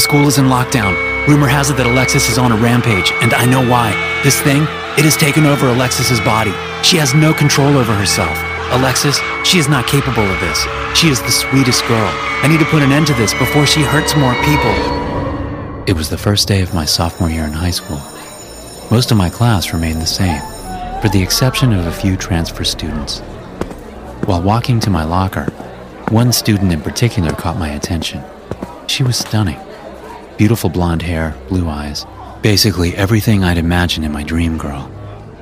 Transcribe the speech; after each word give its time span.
The 0.00 0.08
school 0.08 0.28
is 0.28 0.38
in 0.38 0.46
lockdown. 0.46 0.96
Rumor 1.28 1.46
has 1.46 1.68
it 1.68 1.76
that 1.76 1.84
Alexis 1.84 2.30
is 2.30 2.38
on 2.38 2.52
a 2.52 2.56
rampage, 2.56 3.12
and 3.20 3.34
I 3.34 3.44
know 3.44 3.60
why. 3.60 3.92
This 4.24 4.40
thing, 4.40 4.62
it 4.96 5.04
has 5.04 5.14
taken 5.14 5.44
over 5.44 5.68
Alexis's 5.68 6.20
body. 6.20 6.56
She 6.82 6.96
has 6.96 7.12
no 7.12 7.34
control 7.34 7.76
over 7.76 7.92
herself. 7.92 8.32
Alexis, 8.72 9.20
she 9.44 9.58
is 9.58 9.68
not 9.68 9.86
capable 9.86 10.24
of 10.24 10.40
this. 10.40 10.64
She 10.96 11.12
is 11.12 11.20
the 11.20 11.30
sweetest 11.30 11.84
girl. 11.84 12.08
I 12.40 12.48
need 12.48 12.60
to 12.60 12.70
put 12.72 12.80
an 12.80 12.92
end 12.92 13.08
to 13.08 13.12
this 13.12 13.34
before 13.34 13.66
she 13.66 13.82
hurts 13.82 14.16
more 14.16 14.32
people. 14.40 14.72
It 15.84 15.92
was 15.92 16.08
the 16.08 16.16
first 16.16 16.48
day 16.48 16.62
of 16.62 16.72
my 16.72 16.86
sophomore 16.86 17.28
year 17.28 17.44
in 17.44 17.52
high 17.52 17.76
school. 17.76 18.00
Most 18.90 19.12
of 19.12 19.18
my 19.18 19.28
class 19.28 19.74
remained 19.74 20.00
the 20.00 20.06
same, 20.08 20.40
for 21.02 21.10
the 21.10 21.22
exception 21.22 21.74
of 21.74 21.84
a 21.84 21.92
few 21.92 22.16
transfer 22.16 22.64
students. 22.64 23.20
While 24.24 24.40
walking 24.40 24.80
to 24.80 24.88
my 24.88 25.04
locker, 25.04 25.52
one 26.08 26.32
student 26.32 26.72
in 26.72 26.80
particular 26.80 27.32
caught 27.32 27.58
my 27.58 27.68
attention. 27.68 28.24
She 28.86 29.02
was 29.02 29.18
stunning. 29.18 29.60
Beautiful 30.40 30.70
blonde 30.70 31.02
hair, 31.02 31.36
blue 31.50 31.68
eyes, 31.68 32.06
basically 32.40 32.96
everything 32.96 33.44
I'd 33.44 33.58
imagined 33.58 34.06
in 34.06 34.12
my 34.12 34.22
dream 34.22 34.56
girl. 34.56 34.90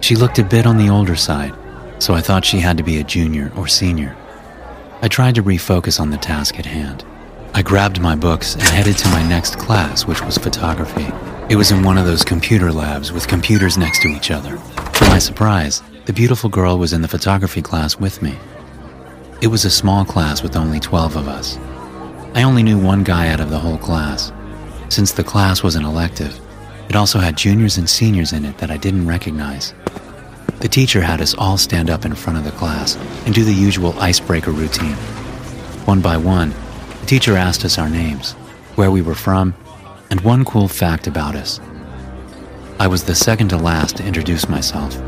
She 0.00 0.16
looked 0.16 0.40
a 0.40 0.44
bit 0.44 0.66
on 0.66 0.77
the 0.77 0.88
older 0.88 1.14
side, 1.14 1.55
so 2.00 2.14
I 2.14 2.20
thought 2.20 2.44
she 2.44 2.58
had 2.58 2.77
to 2.78 2.82
be 2.82 2.98
a 2.98 3.05
junior 3.05 3.52
or 3.56 3.68
senior. 3.68 4.16
I 5.00 5.06
tried 5.06 5.36
to 5.36 5.42
refocus 5.44 6.00
on 6.00 6.10
the 6.10 6.16
task 6.16 6.58
at 6.58 6.66
hand. 6.66 7.05
I 7.55 7.62
grabbed 7.62 8.00
my 8.00 8.16
books 8.16 8.55
and 8.55 8.64
headed 8.64 8.98
to 8.98 9.08
my 9.10 9.22
next 9.28 9.56
class, 9.56 10.05
which 10.05 10.20
was 10.20 10.36
photography. 10.36 11.06
It 11.48 11.55
was 11.55 11.70
in 11.70 11.84
one 11.84 11.96
of 11.96 12.05
those 12.05 12.24
computer 12.24 12.72
labs 12.72 13.12
with 13.12 13.28
computers 13.28 13.78
next 13.78 14.02
to 14.02 14.08
each 14.08 14.33
other. 14.33 14.56
To 14.56 15.05
my 15.05 15.20
surprise, 15.20 15.80
the 16.06 16.12
beautiful 16.12 16.50
girl 16.50 16.77
was 16.77 16.92
in 16.92 17.02
the 17.02 17.06
photography 17.06 17.62
class 17.62 18.00
with 18.00 18.20
me. 18.20 18.36
It 19.42 19.46
was 19.46 19.64
a 19.64 19.70
small 19.70 20.05
class 20.05 20.42
with 20.42 20.56
only 20.56 20.80
12 20.80 21.14
of 21.14 21.28
us. 21.28 21.56
I 22.34 22.42
only 22.42 22.64
knew 22.64 22.80
one 22.80 23.05
guy 23.05 23.28
out 23.28 23.38
of 23.38 23.50
the 23.50 23.60
whole 23.60 23.78
class. 23.78 24.33
Since 24.89 25.12
the 25.12 25.25
class 25.25 25.62
was 25.62 25.77
an 25.77 25.84
elective, 25.84 26.39
it 26.89 26.97
also 26.97 27.19
had 27.19 27.36
juniors 27.36 27.77
and 27.77 27.89
seniors 27.89 28.33
in 28.33 28.44
it 28.44 28.56
that 28.58 28.70
I 28.70 28.78
didn't 28.78 29.06
recognize. 29.06 29.75
The 30.61 30.68
teacher 30.68 31.02
had 31.02 31.20
us 31.20 31.35
all 31.35 31.58
stand 31.58 31.90
up 31.90 32.05
in 32.05 32.14
front 32.14 32.39
of 32.39 32.45
the 32.45 32.58
class 32.58 32.96
and 33.27 33.35
do 33.35 33.45
the 33.45 33.52
usual 33.52 33.98
icebreaker 34.01 34.51
routine. 34.51 34.96
One 35.85 36.01
by 36.01 36.17
one, 36.17 36.55
the 37.01 37.07
teacher 37.07 37.36
asked 37.36 37.64
us 37.64 37.79
our 37.79 37.90
names, 37.90 38.33
where 38.77 38.90
we 38.90 39.02
were 39.02 39.14
from, 39.14 39.55
and 40.11 40.20
one 40.23 40.45
cool 40.45 40.68
fact 40.68 41.07
about 41.07 41.36
us. 41.36 41.61
I 42.80 42.86
was 42.86 43.05
the 43.05 43.14
second 43.14 43.48
to 43.48 43.58
last 43.58 43.98
to 43.98 44.07
introduce 44.07 44.48
myself. 44.48 44.98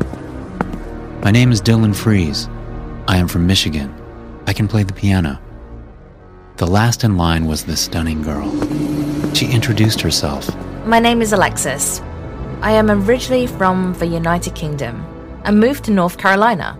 My 1.23 1.31
name 1.31 1.51
is 1.51 1.61
Dylan 1.61 1.95
Fries. 1.95 2.47
I 3.07 3.17
am 3.17 3.27
from 3.27 3.47
Michigan. 3.47 3.93
I 4.45 4.53
can 4.53 4.67
play 4.67 4.83
the 4.83 4.93
piano. 4.93 5.39
The 6.61 6.67
last 6.67 7.03
in 7.03 7.17
line 7.17 7.47
was 7.47 7.63
this 7.63 7.81
stunning 7.81 8.21
girl. 8.21 8.47
She 9.33 9.51
introduced 9.51 9.99
herself. 9.99 10.47
My 10.85 10.99
name 10.99 11.19
is 11.23 11.33
Alexis. 11.33 12.01
I 12.61 12.73
am 12.73 12.91
originally 12.91 13.47
from 13.47 13.93
the 13.93 14.05
United 14.05 14.53
Kingdom 14.53 15.03
and 15.43 15.59
moved 15.59 15.85
to 15.85 15.91
North 15.91 16.19
Carolina. 16.19 16.77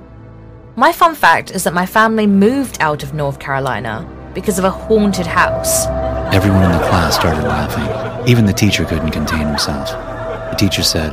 My 0.76 0.92
fun 0.92 1.16
fact 1.16 1.50
is 1.50 1.64
that 1.64 1.74
my 1.74 1.88
family 1.88 2.28
moved 2.28 2.78
out 2.80 3.02
of 3.02 3.16
North 3.16 3.40
Carolina 3.40 4.08
because 4.36 4.60
of 4.60 4.66
a 4.66 4.70
haunted 4.70 5.26
house. 5.26 5.88
Everyone 6.32 6.62
in 6.62 6.74
the 6.74 6.88
class 6.88 7.16
started 7.16 7.42
laughing. 7.42 8.30
Even 8.30 8.46
the 8.46 8.54
teacher 8.54 8.86
couldn't 8.86 9.10
contain 9.10 9.48
himself. 9.48 9.90
The 9.90 10.58
teacher 10.60 10.84
said, 10.84 11.12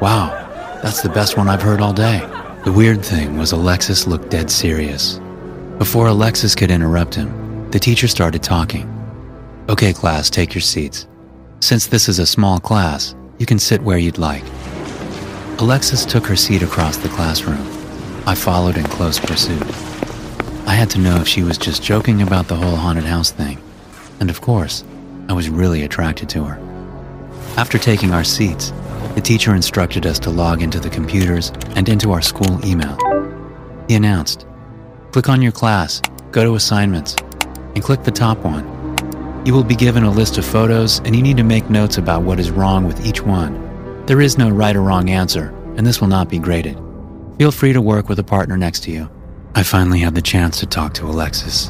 Wow, 0.00 0.30
that's 0.82 1.02
the 1.02 1.10
best 1.10 1.36
one 1.36 1.50
I've 1.50 1.60
heard 1.60 1.82
all 1.82 1.92
day. 1.92 2.20
The 2.64 2.72
weird 2.72 3.04
thing 3.04 3.36
was 3.36 3.52
Alexis 3.52 4.06
looked 4.06 4.30
dead 4.30 4.50
serious. 4.50 5.20
Before 5.76 6.06
Alexis 6.06 6.54
could 6.54 6.70
interrupt 6.70 7.14
him, 7.14 7.45
the 7.76 7.80
teacher 7.80 8.08
started 8.08 8.42
talking. 8.42 8.88
Okay, 9.68 9.92
class, 9.92 10.30
take 10.30 10.54
your 10.54 10.62
seats. 10.62 11.06
Since 11.60 11.88
this 11.88 12.08
is 12.08 12.18
a 12.18 12.24
small 12.24 12.58
class, 12.58 13.14
you 13.36 13.44
can 13.44 13.58
sit 13.58 13.82
where 13.82 13.98
you'd 13.98 14.16
like. 14.16 14.42
Alexis 15.58 16.06
took 16.06 16.26
her 16.26 16.36
seat 16.36 16.62
across 16.62 16.96
the 16.96 17.10
classroom. 17.10 17.60
I 18.26 18.34
followed 18.34 18.78
in 18.78 18.84
close 18.84 19.20
pursuit. 19.20 19.62
I 20.66 20.72
had 20.72 20.88
to 20.88 20.98
know 20.98 21.20
if 21.20 21.28
she 21.28 21.42
was 21.42 21.58
just 21.58 21.82
joking 21.82 22.22
about 22.22 22.48
the 22.48 22.56
whole 22.56 22.76
haunted 22.76 23.04
house 23.04 23.30
thing. 23.30 23.58
And 24.20 24.30
of 24.30 24.40
course, 24.40 24.82
I 25.28 25.34
was 25.34 25.50
really 25.50 25.82
attracted 25.82 26.30
to 26.30 26.44
her. 26.44 26.58
After 27.58 27.76
taking 27.76 28.14
our 28.14 28.24
seats, 28.24 28.72
the 29.16 29.20
teacher 29.20 29.54
instructed 29.54 30.06
us 30.06 30.18
to 30.20 30.30
log 30.30 30.62
into 30.62 30.80
the 30.80 30.88
computers 30.88 31.52
and 31.74 31.90
into 31.90 32.12
our 32.12 32.22
school 32.22 32.64
email. 32.64 32.96
He 33.86 33.96
announced, 33.96 34.46
click 35.12 35.28
on 35.28 35.42
your 35.42 35.52
class, 35.52 36.00
go 36.32 36.42
to 36.42 36.54
assignments, 36.54 37.16
and 37.76 37.84
click 37.84 38.02
the 38.02 38.10
top 38.10 38.38
one. 38.38 38.64
You 39.44 39.52
will 39.52 39.62
be 39.62 39.76
given 39.76 40.02
a 40.02 40.10
list 40.10 40.38
of 40.38 40.44
photos 40.44 40.98
and 41.00 41.14
you 41.14 41.22
need 41.22 41.36
to 41.36 41.44
make 41.44 41.70
notes 41.70 41.98
about 41.98 42.22
what 42.22 42.40
is 42.40 42.50
wrong 42.50 42.84
with 42.86 43.06
each 43.06 43.20
one. 43.20 43.62
There 44.06 44.20
is 44.20 44.38
no 44.38 44.48
right 44.48 44.74
or 44.74 44.82
wrong 44.82 45.10
answer, 45.10 45.54
and 45.76 45.86
this 45.86 46.00
will 46.00 46.08
not 46.08 46.28
be 46.28 46.38
graded. 46.38 46.76
Feel 47.38 47.52
free 47.52 47.74
to 47.74 47.82
work 47.82 48.08
with 48.08 48.18
a 48.18 48.24
partner 48.24 48.56
next 48.56 48.82
to 48.84 48.90
you. 48.90 49.10
I 49.54 49.62
finally 49.62 49.98
had 49.98 50.14
the 50.14 50.22
chance 50.22 50.58
to 50.60 50.66
talk 50.66 50.94
to 50.94 51.06
Alexis. 51.06 51.68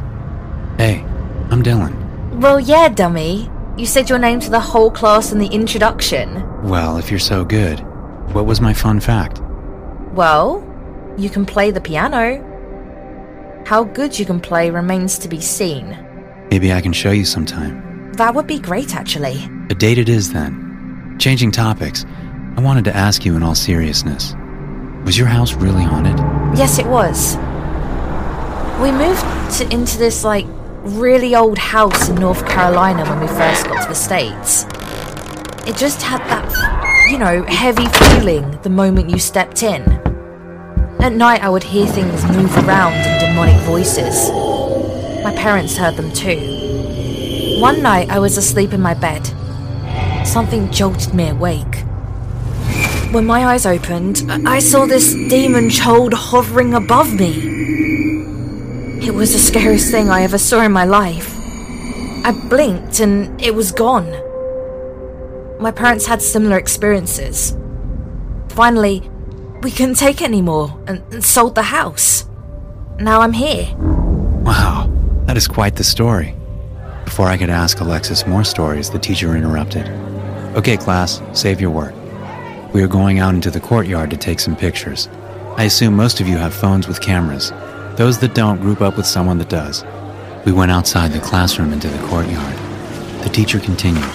Hey, 0.79 1.05
I'm 1.51 1.63
Dylan. 1.63 2.41
Well, 2.41 2.61
yeah, 2.61 2.89
dummy. 2.89 3.51
You 3.77 3.85
said 3.85 4.09
your 4.09 4.19
name 4.19 4.39
to 4.41 4.51
the 4.51 4.61
whole 4.61 4.91
class 4.91 5.33
in 5.33 5.39
the 5.39 5.49
introduction. 5.49 6.43
Well, 6.63 6.99
if 6.99 7.11
you're 7.11 7.19
so 7.19 7.45
good, 7.45 7.81
what 8.33 8.47
was 8.47 8.61
my 8.61 8.73
fun 8.73 9.01
fact? 9.01 9.41
Well, 10.13 10.63
you 11.19 11.31
can 11.31 11.45
play 11.45 11.73
the 11.73 11.81
piano. 11.81 12.43
How 13.67 13.83
good 13.83 14.17
you 14.17 14.25
can 14.25 14.39
play 14.39 14.71
remains 14.71 15.19
to 15.19 15.27
be 15.27 15.41
seen. 15.41 15.99
Maybe 16.53 16.73
I 16.73 16.81
can 16.81 16.93
show 16.93 17.11
you 17.11 17.25
sometime. 17.25 18.13
That 18.13 18.33
would 18.33 18.47
be 18.47 18.61
great, 18.61 18.95
actually. 18.95 19.51
A 19.71 19.75
date 19.75 19.99
it 19.99 20.09
is 20.09 20.33
then. 20.33 21.17
Changing 21.19 21.51
topics, 21.51 22.05
I 22.57 22.61
wanted 22.61 22.85
to 22.85 22.95
ask 22.95 23.25
you 23.25 23.35
in 23.35 23.43
all 23.43 23.57
seriousness. 23.57 24.37
Was 25.05 25.19
your 25.19 25.27
house 25.27 25.55
really 25.55 25.83
haunted? 25.83 26.17
Yes, 26.57 26.79
it 26.79 26.87
was. 26.87 27.35
We 28.81 28.93
moved 28.93 29.25
to, 29.59 29.69
into 29.75 29.99
this, 29.99 30.23
like, 30.23 30.47
really 30.83 31.35
old 31.35 31.59
house 31.59 32.09
in 32.09 32.15
North 32.15 32.47
Carolina 32.47 33.05
when 33.05 33.19
we 33.19 33.27
first 33.27 33.67
got 33.67 33.83
to 33.83 33.89
the 33.89 33.97
States. 33.97 34.65
It 35.67 35.77
just 35.77 36.03
had 36.03 36.21
that, 36.29 37.11
you 37.11 37.19
know, 37.19 37.43
heavy 37.43 37.87
feeling 37.87 38.49
the 38.63 38.71
moment 38.71 39.11
you 39.11 39.19
stepped 39.19 39.65
in. 39.65 39.83
At 41.01 41.13
night, 41.13 41.43
I 41.43 41.49
would 41.49 41.65
hear 41.65 41.85
things 41.87 42.25
move 42.27 42.57
around 42.59 42.93
and 42.95 43.16
demonic 43.27 43.61
voices. 43.63 44.31
My 45.25 45.35
parents 45.35 45.77
heard 45.77 45.97
them 45.97 46.13
too. 46.13 47.61
One 47.61 47.83
night, 47.83 48.09
I 48.09 48.19
was 48.19 48.37
asleep 48.37 48.73
in 48.73 48.81
my 48.81 48.95
bed. 48.95 49.27
Something 50.27 50.71
jolted 50.71 51.13
me 51.13 51.29
awake. 51.31 51.77
When 53.13 53.27
my 53.27 53.47
eyes 53.47 53.67
opened, 53.67 54.23
I 54.31 54.59
saw 54.61 54.87
this 54.87 55.13
demon 55.13 55.71
child 55.71 56.13
hovering 56.13 56.75
above 56.75 57.15
me. 57.15 57.33
It 59.07 59.15
was 59.15 59.33
the 59.33 59.39
scariest 59.39 59.91
thing 59.91 60.09
I 60.09 60.23
ever 60.23 60.39
saw 60.39 60.63
in 60.63 60.73
my 60.73 60.85
life. 60.85 61.35
I 62.25 62.33
blinked 62.49 63.01
and 63.01 63.41
it 63.41 63.55
was 63.55 63.73
gone. 63.73 64.11
My 65.61 65.71
parents 65.71 66.07
had 66.07 66.21
similar 66.21 66.59
experiences. 66.59 67.57
Finally, 68.51 69.09
we 69.63 69.71
couldn't 69.71 69.97
take 69.97 70.21
it 70.21 70.25
anymore 70.25 70.79
and, 70.87 71.03
and 71.13 71.25
sold 71.25 71.55
the 71.55 71.63
house. 71.63 72.26
Now 72.99 73.21
I'm 73.21 73.35
here. 73.35 73.69
Wow, 73.77 74.91
that 75.27 75.37
is 75.37 75.47
quite 75.47 75.77
the 75.77 75.85
story. 75.85 76.35
Before 77.05 77.29
I 77.29 77.37
could 77.37 77.51
ask 77.51 77.79
Alexis 77.81 78.27
more 78.27 78.43
stories, 78.43 78.89
the 78.89 78.99
teacher 78.99 79.37
interrupted. 79.37 79.87
Okay, 80.57 80.79
class, 80.79 81.21
save 81.35 81.61
your 81.61 81.71
work. 81.71 81.95
We 82.73 82.83
are 82.83 82.89
going 82.89 83.19
out 83.19 83.35
into 83.35 83.51
the 83.51 83.61
courtyard 83.61 84.09
to 84.11 84.17
take 84.17 84.41
some 84.41 84.57
pictures. 84.57 85.11
I 85.59 85.65
assume 85.65 85.95
most 85.95 86.21
of 86.21 86.29
you 86.29 86.39
have 86.39 86.55
phones 86.55 86.89
with 86.89 87.03
cameras. 87.03 87.51
Those 87.97 88.19
that 88.21 88.35
don't, 88.35 88.63
group 88.63 88.81
up 88.81 88.97
with 88.97 89.07
someone 89.07 89.37
that 89.39 89.51
does. 89.51 89.85
We 90.47 90.53
went 90.53 90.71
outside 90.71 91.13
the 91.13 91.21
classroom 91.21 91.75
into 91.75 91.89
the 91.89 92.07
courtyard. 92.07 92.57
The 93.25 93.31
teacher 93.31 93.61
continued. 93.61 94.09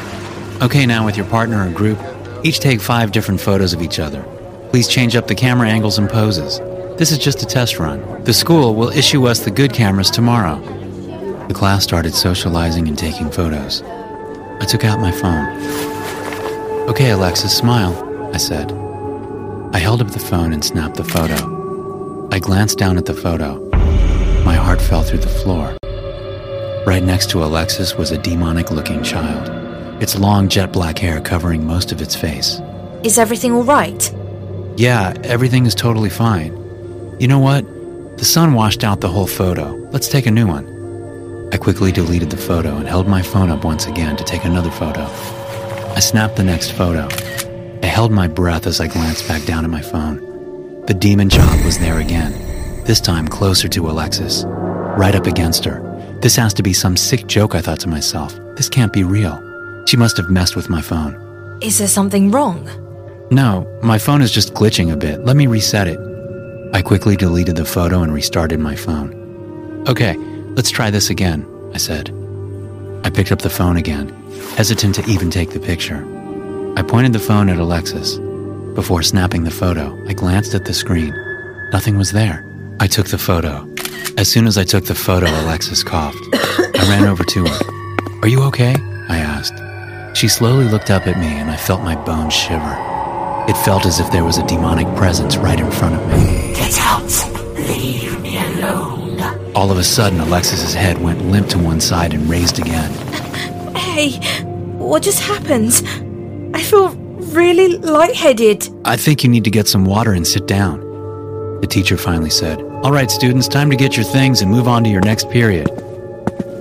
Okay, 0.59 0.87
now 0.87 1.05
with 1.05 1.17
your 1.17 1.27
partner 1.27 1.67
or 1.67 1.71
group, 1.71 1.99
each 2.43 2.59
take 2.59 2.81
five 2.81 3.11
different 3.11 3.41
photos 3.41 3.73
of 3.73 3.83
each 3.83 3.99
other. 3.99 4.23
Please 4.71 4.87
change 4.87 5.15
up 5.15 5.27
the 5.27 5.35
camera 5.35 5.69
angles 5.69 5.99
and 5.99 6.09
poses. 6.09 6.59
This 6.97 7.11
is 7.11 7.17
just 7.17 7.41
a 7.41 7.45
test 7.45 7.79
run. 7.79 8.23
The 8.23 8.33
school 8.33 8.75
will 8.75 8.89
issue 8.89 9.27
us 9.27 9.39
the 9.39 9.49
good 9.51 9.73
cameras 9.73 10.11
tomorrow. 10.11 10.59
The 11.47 11.53
class 11.53 11.83
started 11.83 12.13
socializing 12.13 12.87
and 12.87 12.97
taking 12.97 13.31
photos. 13.31 13.81
I 13.81 14.65
took 14.65 14.85
out 14.85 14.99
my 14.99 15.11
phone. 15.11 15.47
Okay, 16.89 17.11
Alexis, 17.11 17.57
smile, 17.57 17.93
I 18.33 18.37
said. 18.37 18.71
I 19.73 19.79
held 19.79 20.01
up 20.01 20.11
the 20.11 20.19
phone 20.19 20.53
and 20.53 20.63
snapped 20.63 20.95
the 20.95 21.03
photo. 21.03 22.29
I 22.31 22.39
glanced 22.39 22.77
down 22.77 22.97
at 22.97 23.05
the 23.05 23.13
photo. 23.13 23.59
My 24.45 24.55
heart 24.55 24.81
fell 24.81 25.01
through 25.01 25.19
the 25.19 25.27
floor. 25.27 25.75
Right 26.85 27.03
next 27.03 27.29
to 27.31 27.43
Alexis 27.43 27.95
was 27.95 28.11
a 28.11 28.17
demonic 28.17 28.69
looking 28.69 29.01
child, 29.01 29.49
its 30.03 30.17
long 30.19 30.49
jet 30.49 30.71
black 30.71 30.99
hair 30.99 31.19
covering 31.21 31.65
most 31.65 31.91
of 31.91 32.01
its 32.01 32.15
face. 32.15 32.59
Is 33.03 33.17
everything 33.17 33.53
all 33.53 33.63
right? 33.63 34.13
Yeah, 34.77 35.13
everything 35.23 35.65
is 35.65 35.73
totally 35.73 36.09
fine. 36.09 36.60
You 37.21 37.27
know 37.27 37.37
what? 37.37 37.67
The 38.17 38.25
sun 38.25 38.55
washed 38.55 38.83
out 38.83 38.99
the 38.99 39.07
whole 39.07 39.27
photo. 39.27 39.75
Let's 39.91 40.07
take 40.07 40.25
a 40.25 40.31
new 40.31 40.47
one. 40.47 40.65
I 41.53 41.57
quickly 41.57 41.91
deleted 41.91 42.31
the 42.31 42.35
photo 42.35 42.77
and 42.77 42.87
held 42.87 43.07
my 43.07 43.21
phone 43.21 43.51
up 43.51 43.63
once 43.63 43.85
again 43.85 44.17
to 44.17 44.23
take 44.23 44.43
another 44.43 44.71
photo. 44.71 45.03
I 45.95 45.99
snapped 45.99 46.35
the 46.35 46.43
next 46.43 46.71
photo. 46.71 47.07
I 47.83 47.85
held 47.85 48.11
my 48.11 48.27
breath 48.27 48.65
as 48.65 48.81
I 48.81 48.87
glanced 48.87 49.27
back 49.27 49.45
down 49.45 49.63
at 49.63 49.69
my 49.69 49.83
phone. 49.83 50.83
The 50.87 50.95
demon 50.95 51.29
child 51.29 51.63
was 51.63 51.77
there 51.77 51.99
again, 51.99 52.31
this 52.85 52.99
time 52.99 53.27
closer 53.27 53.67
to 53.67 53.91
Alexis, 53.91 54.43
right 54.97 55.13
up 55.13 55.27
against 55.27 55.63
her. 55.65 55.79
This 56.23 56.35
has 56.37 56.55
to 56.55 56.63
be 56.63 56.73
some 56.73 56.97
sick 56.97 57.27
joke, 57.27 57.53
I 57.53 57.61
thought 57.61 57.81
to 57.81 57.87
myself. 57.87 58.35
This 58.55 58.67
can't 58.67 58.91
be 58.91 59.03
real. 59.03 59.39
She 59.85 59.95
must 59.95 60.17
have 60.17 60.31
messed 60.31 60.55
with 60.55 60.71
my 60.71 60.81
phone. 60.81 61.59
Is 61.61 61.77
there 61.77 61.87
something 61.87 62.31
wrong? 62.31 62.67
No, 63.29 63.67
my 63.83 63.99
phone 63.99 64.23
is 64.23 64.31
just 64.31 64.55
glitching 64.55 64.91
a 64.91 64.97
bit. 64.97 65.23
Let 65.23 65.35
me 65.35 65.45
reset 65.45 65.87
it. 65.87 65.99
I 66.73 66.81
quickly 66.81 67.15
deleted 67.15 67.57
the 67.57 67.65
photo 67.65 68.01
and 68.01 68.13
restarted 68.13 68.59
my 68.59 68.75
phone. 68.75 69.83
Okay, 69.87 70.15
let's 70.55 70.69
try 70.69 70.89
this 70.89 71.09
again, 71.09 71.45
I 71.73 71.77
said. 71.77 72.09
I 73.03 73.09
picked 73.09 73.31
up 73.31 73.39
the 73.39 73.49
phone 73.49 73.77
again, 73.77 74.09
hesitant 74.55 74.95
to 74.95 75.05
even 75.05 75.29
take 75.29 75.49
the 75.49 75.59
picture. 75.59 76.05
I 76.77 76.81
pointed 76.81 77.13
the 77.13 77.19
phone 77.19 77.49
at 77.49 77.57
Alexis. 77.57 78.17
Before 78.75 79.03
snapping 79.03 79.43
the 79.43 79.51
photo, 79.51 79.97
I 80.07 80.13
glanced 80.13 80.53
at 80.53 80.63
the 80.63 80.73
screen. 80.73 81.13
Nothing 81.73 81.97
was 81.97 82.11
there. 82.11 82.45
I 82.79 82.87
took 82.87 83.07
the 83.07 83.17
photo. 83.17 83.67
As 84.17 84.29
soon 84.29 84.47
as 84.47 84.57
I 84.57 84.63
took 84.63 84.85
the 84.85 84.95
photo, 84.95 85.27
Alexis 85.27 85.83
coughed. 85.83 86.23
I 86.33 86.85
ran 86.89 87.05
over 87.05 87.23
to 87.23 87.45
her. 87.45 87.59
Are 88.21 88.27
you 88.29 88.43
okay? 88.43 88.75
I 89.09 89.17
asked. 89.17 90.17
She 90.17 90.27
slowly 90.27 90.65
looked 90.65 90.89
up 90.89 91.05
at 91.07 91.19
me, 91.19 91.27
and 91.27 91.51
I 91.51 91.57
felt 91.57 91.81
my 91.81 91.95
bones 91.95 92.33
shiver. 92.33 92.75
It 93.47 93.57
felt 93.57 93.85
as 93.85 93.99
if 93.99 94.11
there 94.11 94.23
was 94.23 94.37
a 94.37 94.45
demonic 94.45 94.87
presence 94.95 95.35
right 95.35 95.59
in 95.59 95.71
front 95.71 95.95
of 95.95 96.07
me. 96.09 96.53
Get 96.53 96.77
out! 96.79 97.11
Leave 97.55 98.21
me 98.21 98.37
alone. 98.37 99.19
All 99.55 99.71
of 99.71 99.77
a 99.77 99.83
sudden, 99.83 100.19
Alexis's 100.19 100.73
head 100.73 101.01
went 101.01 101.25
limp 101.25 101.49
to 101.49 101.57
one 101.57 101.81
side 101.81 102.13
and 102.13 102.29
raised 102.29 102.59
again. 102.59 102.91
Hey, 103.75 104.11
what 104.77 105.01
just 105.01 105.21
happened? 105.21 105.73
I 106.55 106.61
feel 106.61 106.89
really 107.33 107.77
lightheaded. 107.77 108.69
I 108.85 108.95
think 108.95 109.23
you 109.23 109.29
need 109.29 109.43
to 109.43 109.51
get 109.51 109.67
some 109.67 109.85
water 109.85 110.13
and 110.13 110.25
sit 110.25 110.47
down. 110.47 110.79
The 111.61 111.67
teacher 111.67 111.97
finally 111.97 112.29
said, 112.29 112.61
All 112.83 112.91
right, 112.91 113.09
students, 113.09 113.47
time 113.47 113.69
to 113.71 113.75
get 113.75 113.95
your 113.97 114.05
things 114.05 114.41
and 114.41 114.51
move 114.51 114.67
on 114.67 114.83
to 114.83 114.89
your 114.89 115.01
next 115.01 115.29
period. 115.31 115.69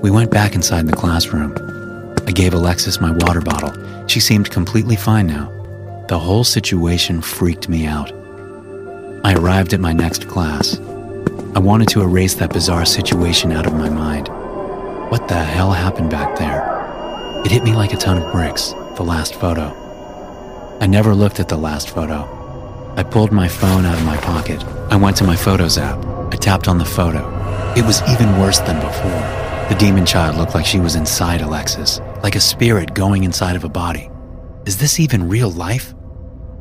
We 0.03 0.11
went 0.11 0.31
back 0.31 0.55
inside 0.55 0.87
the 0.87 0.97
classroom. 0.97 1.55
I 2.27 2.33
gave 2.33 2.55
Alexis 2.55 3.01
my 3.01 3.11
water 3.11 3.43
bottle. 3.43 3.73
She 4.07 4.19
seemed 4.19 4.51
completely 4.51 4.97
fine 4.97 5.27
now. 5.27 5.60
The 6.11 6.19
whole 6.19 6.43
situation 6.43 7.23
freaked 7.23 7.69
me 7.69 7.87
out. 7.87 8.11
I 9.23 9.33
arrived 9.35 9.73
at 9.75 9.79
my 9.79 9.93
next 9.93 10.27
class. 10.27 10.77
I 11.55 11.61
wanted 11.61 11.87
to 11.91 12.03
erase 12.03 12.35
that 12.35 12.53
bizarre 12.53 12.85
situation 12.85 13.53
out 13.53 13.65
of 13.65 13.75
my 13.75 13.89
mind. 13.89 14.27
What 15.13 15.29
the 15.29 15.37
hell 15.37 15.71
happened 15.71 16.11
back 16.11 16.37
there? 16.37 17.43
It 17.45 17.53
hit 17.53 17.63
me 17.63 17.77
like 17.77 17.93
a 17.93 17.97
ton 17.97 18.21
of 18.21 18.33
bricks, 18.33 18.73
the 18.97 19.05
last 19.05 19.37
photo. 19.37 19.73
I 20.81 20.89
never 20.89 21.15
looked 21.15 21.39
at 21.39 21.49
the 21.49 21.57
last 21.57 21.91
photo. 21.91 22.25
I 22.97 23.05
pulled 23.05 23.31
my 23.31 23.47
phone 23.47 23.85
out 23.85 23.97
of 23.97 24.05
my 24.05 24.17
pocket. 24.17 24.65
I 24.91 24.97
went 24.97 25.17
to 25.19 25.25
my 25.25 25.37
Photos 25.37 25.79
app. 25.79 26.05
I 26.35 26.37
tapped 26.37 26.67
on 26.67 26.79
the 26.79 26.85
photo. 26.85 27.23
It 27.77 27.87
was 27.87 28.03
even 28.11 28.37
worse 28.37 28.59
than 28.59 28.81
before. 28.85 29.69
The 29.69 29.77
demon 29.79 30.07
child 30.07 30.37
looked 30.37 30.57
like 30.57 30.67
she 30.67 30.81
was 30.81 30.97
inside 30.97 31.41
Alexis, 31.41 32.01
like 32.25 32.35
a 32.35 32.41
spirit 32.41 32.95
going 32.95 33.23
inside 33.23 33.55
of 33.55 33.63
a 33.63 33.69
body. 33.69 34.11
Is 34.67 34.77
this 34.77 34.99
even 34.99 35.29
real 35.29 35.53
life? 35.53 35.95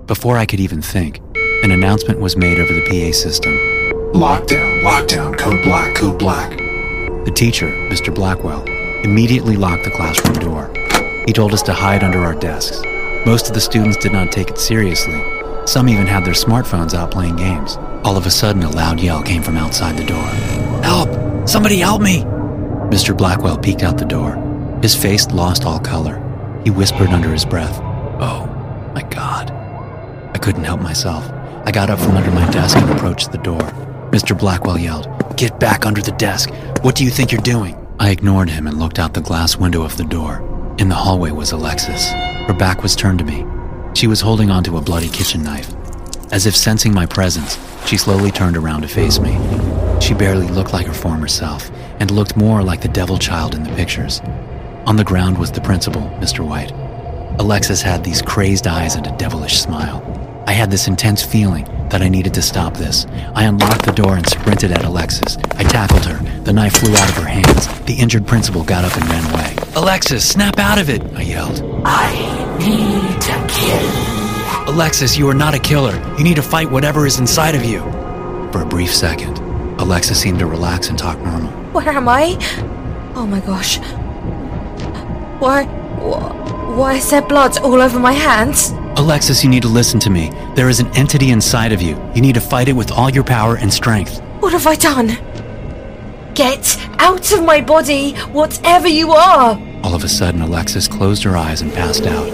Before 0.09 0.39
I 0.39 0.47
could 0.47 0.59
even 0.59 0.81
think, 0.81 1.19
an 1.61 1.69
announcement 1.69 2.19
was 2.19 2.35
made 2.35 2.59
over 2.59 2.73
the 2.73 2.81
PA 2.81 3.13
system. 3.13 3.53
Lockdown, 4.11 4.81
lockdown, 4.81 5.37
code 5.37 5.61
black, 5.61 5.93
code 5.93 6.17
black. 6.17 6.57
The 7.25 7.31
teacher, 7.35 7.67
Mr. 7.91 8.13
Blackwell, 8.13 8.63
immediately 9.03 9.55
locked 9.55 9.83
the 9.83 9.91
classroom 9.91 10.39
door. 10.39 10.73
He 11.27 11.31
told 11.31 11.53
us 11.53 11.61
to 11.61 11.73
hide 11.73 12.03
under 12.03 12.25
our 12.25 12.33
desks. 12.33 12.81
Most 13.23 13.49
of 13.49 13.53
the 13.53 13.61
students 13.61 13.97
did 13.97 14.11
not 14.11 14.31
take 14.31 14.49
it 14.49 14.57
seriously. 14.57 15.21
Some 15.67 15.87
even 15.87 16.07
had 16.07 16.25
their 16.25 16.33
smartphones 16.33 16.95
out 16.95 17.11
playing 17.11 17.35
games. 17.35 17.77
All 18.03 18.17
of 18.17 18.25
a 18.25 18.31
sudden, 18.31 18.63
a 18.63 18.69
loud 18.71 18.99
yell 18.99 19.21
came 19.21 19.43
from 19.43 19.57
outside 19.57 19.95
the 19.95 20.05
door. 20.05 20.25
Help! 20.81 21.47
Somebody 21.47 21.77
help 21.77 22.01
me! 22.01 22.23
Mr. 22.89 23.15
Blackwell 23.15 23.59
peeked 23.59 23.83
out 23.83 23.99
the 23.99 24.05
door. 24.05 24.37
His 24.81 24.95
face 24.95 25.27
lost 25.27 25.65
all 25.65 25.79
color. 25.79 26.17
He 26.63 26.71
whispered 26.71 27.09
under 27.09 27.31
his 27.31 27.45
breath, 27.45 27.79
my 27.79 27.83
God. 27.83 27.88
I 27.88 27.88
couldn't 30.49 30.63
help 30.63 30.81
myself. 30.81 31.29
I 31.67 31.71
got 31.71 31.91
up 31.91 31.99
from 31.99 32.17
under 32.17 32.31
my 32.31 32.49
desk 32.49 32.75
and 32.75 32.89
approached 32.89 33.31
the 33.31 33.37
door. 33.37 33.61
Mr. 34.09 34.35
Blackwell 34.35 34.79
yelled, 34.79 35.07
Get 35.37 35.59
back 35.59 35.85
under 35.85 36.01
the 36.01 36.13
desk. 36.13 36.49
What 36.81 36.95
do 36.95 37.05
you 37.05 37.11
think 37.11 37.31
you're 37.31 37.39
doing? 37.41 37.77
I 37.99 38.09
ignored 38.09 38.49
him 38.49 38.65
and 38.65 38.79
looked 38.79 38.97
out 38.97 39.13
the 39.13 39.21
glass 39.21 39.57
window 39.57 39.83
of 39.83 39.95
the 39.95 40.05
door. 40.05 40.75
In 40.79 40.89
the 40.89 40.95
hallway 40.95 41.29
was 41.29 41.51
Alexis. 41.51 42.09
Her 42.09 42.55
back 42.57 42.81
was 42.81 42.95
turned 42.95 43.19
to 43.19 43.25
me. 43.25 43.45
She 43.93 44.07
was 44.07 44.21
holding 44.21 44.49
onto 44.49 44.77
a 44.77 44.81
bloody 44.81 45.09
kitchen 45.09 45.43
knife. 45.43 45.71
As 46.31 46.47
if 46.47 46.55
sensing 46.55 46.95
my 46.95 47.05
presence, 47.05 47.59
she 47.85 47.97
slowly 47.97 48.31
turned 48.31 48.57
around 48.57 48.81
to 48.81 48.87
face 48.87 49.19
me. 49.19 49.33
She 50.01 50.15
barely 50.15 50.47
looked 50.47 50.73
like 50.73 50.87
her 50.87 50.93
former 50.93 51.27
self 51.27 51.69
and 51.99 52.09
looked 52.09 52.35
more 52.35 52.63
like 52.63 52.81
the 52.81 52.87
devil 52.87 53.19
child 53.19 53.53
in 53.53 53.61
the 53.61 53.75
pictures. 53.75 54.19
On 54.87 54.95
the 54.95 55.03
ground 55.03 55.37
was 55.37 55.51
the 55.51 55.61
principal, 55.61 56.01
Mr. 56.19 56.43
White. 56.43 56.71
Alexis 57.39 57.83
had 57.83 58.03
these 58.03 58.23
crazed 58.23 58.65
eyes 58.65 58.95
and 58.95 59.05
a 59.05 59.15
devilish 59.17 59.61
smile. 59.61 60.18
I 60.49 60.53
had 60.53 60.71
this 60.71 60.87
intense 60.87 61.21
feeling 61.21 61.65
that 61.89 62.01
I 62.01 62.09
needed 62.09 62.33
to 62.33 62.41
stop 62.41 62.73
this. 62.73 63.05
I 63.35 63.43
unlocked 63.43 63.85
the 63.85 63.91
door 63.91 64.15
and 64.15 64.27
sprinted 64.27 64.71
at 64.71 64.83
Alexis. 64.83 65.37
I 65.51 65.61
tackled 65.63 66.03
her. 66.05 66.17
The 66.41 66.51
knife 66.51 66.77
flew 66.77 66.91
out 66.95 67.07
of 67.07 67.15
her 67.17 67.29
hands. 67.29 67.67
The 67.83 67.93
injured 67.93 68.25
principal 68.25 68.63
got 68.63 68.83
up 68.83 68.97
and 68.97 69.07
ran 69.09 69.31
away. 69.31 69.55
Alexis, 69.75 70.27
snap 70.27 70.57
out 70.57 70.79
of 70.79 70.89
it, 70.89 71.03
I 71.13 71.21
yelled. 71.21 71.61
I 71.85 72.57
need 72.57 73.21
to 73.21 73.35
kill. 73.47 74.73
Alexis, 74.73 75.19
you 75.19 75.29
are 75.29 75.35
not 75.35 75.53
a 75.53 75.59
killer. 75.59 75.93
You 76.17 76.23
need 76.23 76.37
to 76.37 76.41
fight 76.41 76.71
whatever 76.71 77.05
is 77.05 77.19
inside 77.19 77.53
of 77.53 77.63
you. 77.63 77.81
For 78.51 78.63
a 78.63 78.65
brief 78.65 78.91
second, 78.91 79.37
Alexis 79.79 80.19
seemed 80.19 80.39
to 80.39 80.47
relax 80.47 80.89
and 80.89 80.97
talk 80.97 81.19
normal. 81.19 81.51
Where 81.73 81.89
am 81.89 82.09
I? 82.09 82.37
Oh 83.13 83.27
my 83.27 83.39
gosh. 83.41 83.77
Why? 85.37 85.65
Why 86.75 86.95
is 86.95 87.07
there 87.11 87.21
blood 87.21 87.59
all 87.59 87.79
over 87.79 87.99
my 87.99 88.13
hands? 88.13 88.73
Alexis, 88.99 89.45
you 89.45 89.49
need 89.49 89.61
to 89.61 89.69
listen 89.69 89.97
to 90.01 90.09
me. 90.09 90.29
There 90.55 90.67
is 90.67 90.81
an 90.81 90.87
entity 90.87 91.29
inside 91.29 91.71
of 91.71 91.81
you. 91.81 91.95
You 92.13 92.21
need 92.21 92.35
to 92.35 92.41
fight 92.41 92.67
it 92.67 92.73
with 92.73 92.91
all 92.91 93.09
your 93.09 93.23
power 93.23 93.55
and 93.55 93.73
strength. 93.73 94.19
What 94.41 94.51
have 94.51 94.67
I 94.67 94.75
done? 94.75 95.17
Get 96.33 96.77
out 96.99 97.31
of 97.31 97.45
my 97.45 97.61
body, 97.61 98.11
whatever 98.33 98.89
you 98.89 99.11
are! 99.11 99.57
All 99.85 99.95
of 99.95 100.03
a 100.03 100.09
sudden, 100.09 100.41
Alexis 100.41 100.89
closed 100.89 101.23
her 101.23 101.37
eyes 101.37 101.61
and 101.61 101.73
passed 101.73 102.05
out. 102.07 102.29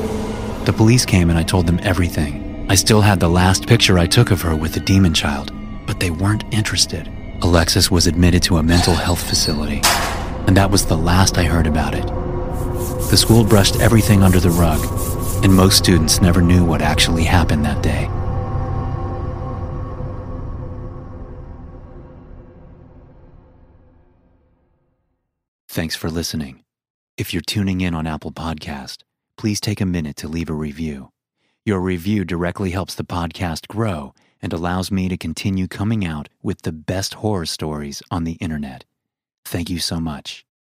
The 0.65 0.73
police 0.73 1.05
came 1.05 1.29
and 1.29 1.37
I 1.37 1.43
told 1.43 1.67
them 1.67 1.79
everything. 1.83 2.65
I 2.67 2.73
still 2.73 3.01
had 3.01 3.19
the 3.19 3.29
last 3.29 3.67
picture 3.67 3.99
I 3.99 4.07
took 4.07 4.31
of 4.31 4.41
her 4.41 4.55
with 4.55 4.73
the 4.73 4.79
demon 4.79 5.13
child, 5.13 5.51
but 5.85 5.99
they 5.99 6.09
weren't 6.09 6.51
interested. 6.51 7.07
Alexis 7.43 7.91
was 7.91 8.07
admitted 8.07 8.41
to 8.41 8.57
a 8.57 8.63
mental 8.63 8.95
health 8.95 9.21
facility, 9.21 9.81
and 10.47 10.57
that 10.57 10.71
was 10.71 10.87
the 10.87 10.97
last 10.97 11.37
I 11.37 11.43
heard 11.43 11.67
about 11.67 11.93
it. 11.93 12.07
The 13.11 13.17
school 13.17 13.43
brushed 13.43 13.79
everything 13.79 14.23
under 14.23 14.39
the 14.39 14.49
rug, 14.49 14.79
and 15.43 15.53
most 15.53 15.77
students 15.77 16.21
never 16.21 16.41
knew 16.41 16.65
what 16.65 16.81
actually 16.81 17.23
happened 17.23 17.65
that 17.65 17.81
day. 17.81 18.09
Thanks 25.67 25.95
for 25.95 26.09
listening. 26.09 26.63
If 27.17 27.33
you're 27.33 27.41
tuning 27.41 27.81
in 27.81 27.93
on 27.93 28.07
Apple 28.07 28.31
Podcast, 28.31 28.99
please 29.37 29.59
take 29.59 29.81
a 29.81 29.85
minute 29.85 30.15
to 30.17 30.27
leave 30.29 30.49
a 30.49 30.53
review. 30.53 31.09
Your 31.65 31.81
review 31.81 32.23
directly 32.23 32.69
helps 32.69 32.95
the 32.95 33.03
podcast 33.03 33.67
grow 33.67 34.13
and 34.41 34.53
allows 34.53 34.91
me 34.91 35.09
to 35.09 35.17
continue 35.17 35.67
coming 35.67 36.05
out 36.05 36.29
with 36.41 36.61
the 36.61 36.71
best 36.71 37.15
horror 37.15 37.45
stories 37.45 38.01
on 38.11 38.23
the 38.23 38.33
internet. 38.33 38.85
Thank 39.43 39.69
you 39.69 39.79
so 39.79 39.99
much. 39.99 40.45